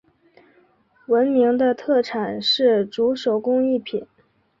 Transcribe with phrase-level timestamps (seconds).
[1.09, 4.07] 闻名的特产是竹手工艺品。